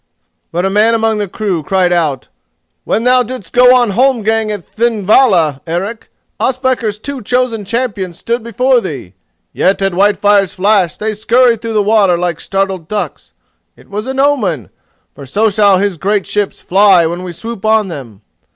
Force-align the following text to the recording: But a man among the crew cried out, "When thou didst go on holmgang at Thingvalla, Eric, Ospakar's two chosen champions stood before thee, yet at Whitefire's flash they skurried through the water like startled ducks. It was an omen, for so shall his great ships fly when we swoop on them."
But 0.51 0.65
a 0.65 0.69
man 0.71 0.95
among 0.95 1.19
the 1.19 1.27
crew 1.27 1.61
cried 1.61 1.93
out, 1.93 2.27
"When 2.85 3.03
thou 3.03 3.21
didst 3.21 3.53
go 3.53 3.75
on 3.75 3.91
holmgang 3.91 4.49
at 4.51 4.65
Thingvalla, 4.75 5.61
Eric, 5.67 6.09
Ospakar's 6.39 6.97
two 6.97 7.21
chosen 7.21 7.63
champions 7.65 8.17
stood 8.17 8.41
before 8.41 8.81
thee, 8.81 9.13
yet 9.53 9.79
at 9.79 9.93
Whitefire's 9.93 10.55
flash 10.55 10.97
they 10.97 11.13
skurried 11.13 11.61
through 11.61 11.73
the 11.73 11.83
water 11.83 12.17
like 12.17 12.39
startled 12.39 12.87
ducks. 12.87 13.33
It 13.77 13.91
was 13.91 14.07
an 14.07 14.19
omen, 14.19 14.71
for 15.13 15.27
so 15.27 15.51
shall 15.51 15.77
his 15.77 15.97
great 15.97 16.25
ships 16.25 16.61
fly 16.61 17.05
when 17.05 17.21
we 17.21 17.31
swoop 17.31 17.63
on 17.63 17.89
them." 17.89 18.23